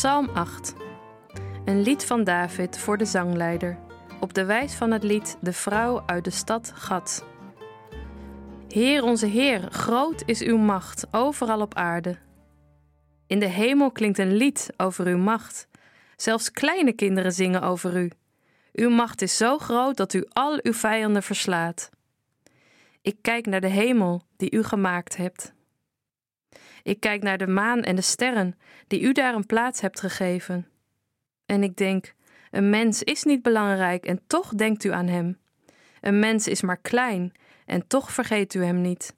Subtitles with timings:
[0.00, 0.74] Psalm 8.
[1.64, 3.78] Een lied van David voor de zangleider.
[4.20, 7.24] Op de wijs van het lied De vrouw uit de stad Gad.
[8.68, 12.18] Heer onze Heer, groot is uw macht, overal op aarde.
[13.26, 15.68] In de hemel klinkt een lied over uw macht.
[16.16, 18.10] Zelfs kleine kinderen zingen over u.
[18.72, 21.90] Uw macht is zo groot dat u al uw vijanden verslaat.
[23.02, 25.54] Ik kijk naar de hemel die u gemaakt hebt.
[26.82, 30.68] Ik kijk naar de maan en de sterren die u daar een plaats hebt gegeven.
[31.46, 32.14] En ik denk:
[32.50, 35.38] een mens is niet belangrijk en toch denkt u aan hem.
[36.00, 37.32] Een mens is maar klein
[37.66, 39.14] en toch vergeet u hem niet.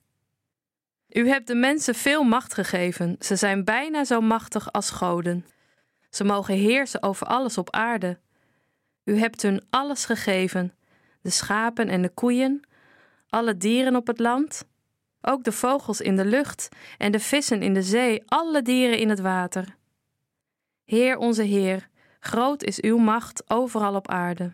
[1.09, 5.47] U hebt de mensen veel macht gegeven, ze zijn bijna zo machtig als goden.
[6.11, 8.19] Ze mogen heersen over alles op aarde.
[9.05, 10.75] U hebt hun alles gegeven:
[11.21, 12.61] de schapen en de koeien,
[13.29, 14.65] alle dieren op het land,
[15.23, 19.09] ook de vogels in de lucht en de vissen in de zee, alle dieren in
[19.09, 19.77] het water.
[20.85, 21.89] Heer onze Heer,
[22.21, 24.53] groot is uw macht overal op aarde.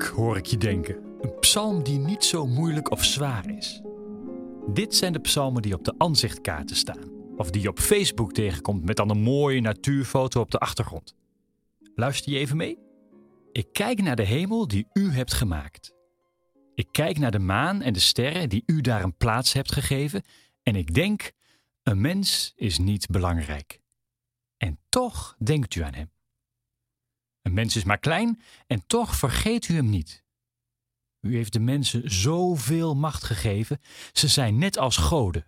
[0.00, 0.96] Hoor ik je denken.
[1.20, 3.82] Een psalm die niet zo moeilijk of zwaar is.
[4.66, 7.10] Dit zijn de psalmen die op de aanzichtkaarten staan.
[7.36, 11.14] Of die je op Facebook tegenkomt met dan een mooie natuurfoto op de achtergrond.
[11.94, 12.78] Luister je even mee?
[13.52, 15.92] Ik kijk naar de hemel die u hebt gemaakt.
[16.74, 20.22] Ik kijk naar de maan en de sterren die u daar een plaats hebt gegeven.
[20.62, 21.32] En ik denk,
[21.82, 23.80] een mens is niet belangrijk.
[24.56, 26.10] En toch denkt u aan hem.
[27.42, 30.24] Een mens is maar klein en toch vergeet u hem niet.
[31.20, 33.80] U heeft de mensen zoveel macht gegeven,
[34.12, 35.44] ze zijn net als goden.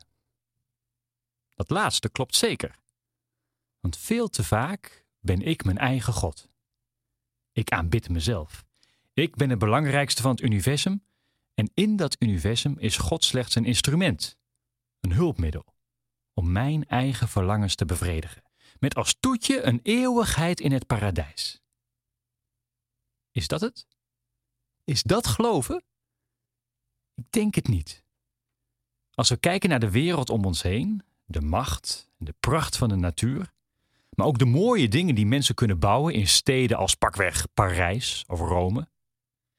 [1.54, 2.78] Dat laatste klopt zeker.
[3.80, 6.48] Want veel te vaak ben ik mijn eigen God.
[7.52, 8.64] Ik aanbid mezelf.
[9.12, 11.04] Ik ben het belangrijkste van het universum
[11.54, 14.38] en in dat universum is God slechts een instrument,
[15.00, 15.74] een hulpmiddel,
[16.32, 18.42] om mijn eigen verlangens te bevredigen,
[18.78, 21.62] met als toetje een eeuwigheid in het paradijs.
[23.34, 23.86] Is dat het?
[24.84, 25.84] Is dat geloven?
[27.14, 28.04] Ik denk het niet.
[29.14, 32.88] Als we kijken naar de wereld om ons heen, de macht en de pracht van
[32.88, 33.52] de natuur,
[34.10, 38.40] maar ook de mooie dingen die mensen kunnen bouwen in steden als pakweg Parijs of
[38.40, 38.88] Rome,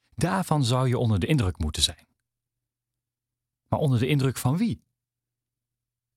[0.09, 2.08] daarvan zou je onder de indruk moeten zijn.
[3.68, 4.84] Maar onder de indruk van wie?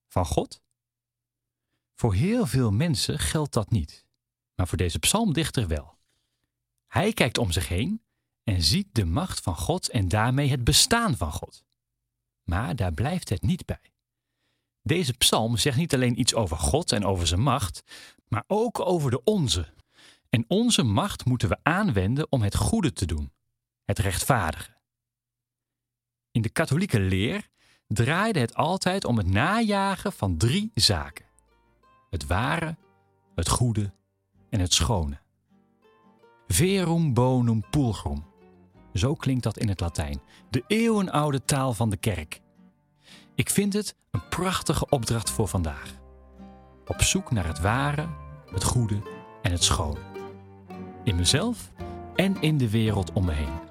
[0.09, 0.63] Van God?
[1.95, 4.07] Voor heel veel mensen geldt dat niet,
[4.55, 5.98] maar voor deze psalmdichter wel.
[6.89, 8.03] Hij kijkt om zich heen
[8.45, 11.65] en ziet de macht van God en daarmee het bestaan van God.
[12.45, 13.93] Maar daar blijft het niet bij.
[14.83, 17.83] Deze psalm zegt niet alleen iets over God en over zijn macht,
[18.29, 19.75] maar ook over de onze.
[20.29, 23.33] En onze macht moeten we aanwenden om het goede te doen,
[23.85, 24.77] het rechtvaardige.
[26.31, 27.49] In de katholieke leer
[27.87, 31.27] draaide het altijd om het najagen van drie zaken:
[32.11, 32.77] het ware,
[33.35, 33.93] het goede
[34.51, 35.21] en het schone.
[36.49, 38.25] Verum bonum pulchrum.
[38.95, 40.21] Zo klinkt dat in het Latijn,
[40.51, 42.41] de eeuwenoude taal van de kerk.
[43.35, 45.95] Ik vind het een prachtige opdracht voor vandaag.
[46.87, 48.09] Op zoek naar het ware,
[48.51, 49.03] het goede
[49.43, 50.01] en het schone.
[51.05, 51.73] In mezelf
[52.15, 53.67] en in de wereld om me heen.